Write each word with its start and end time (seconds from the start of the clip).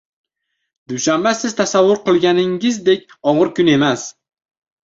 Dushanba 0.93 1.33
siz 1.41 1.53
tasavvur 1.59 2.01
qilganingizdek 2.07 3.07
ogʻir 3.33 3.53
kun 3.61 3.71
emas. 3.79 4.09